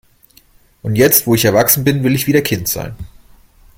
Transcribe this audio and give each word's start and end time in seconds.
Und 0.81 0.95
jetzt, 0.95 1.27
wo 1.27 1.35
ich 1.35 1.45
erwachsen 1.45 1.83
bin, 1.83 2.03
will 2.03 2.15
ich 2.15 2.25
wieder 2.25 2.41
Kind 2.41 2.67
sein. 2.67 2.95